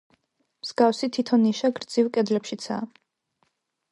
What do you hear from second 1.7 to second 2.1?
გრძივ